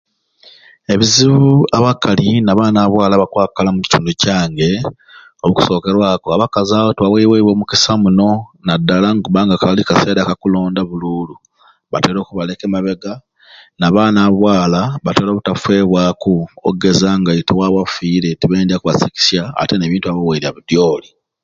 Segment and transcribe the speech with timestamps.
[0.93, 4.69] Ebizibu abakali n'abaana ba bwaala abakwakala omukitundu kyange
[5.47, 8.29] okusookerwaku abakazi abo tibawebweibwe mukisa muno
[8.65, 11.35] naddala nikubba nga kabaire kaseera ka kulonda buluulu
[11.91, 13.13] batera okubaleka e mabega
[13.79, 16.35] n'abaana ba bwaala batera obutafeebwaku
[16.69, 21.09] oggeza nga oitowabwe afiire tibyendya kubasikisya ate n'ebintu babawerya bidyoli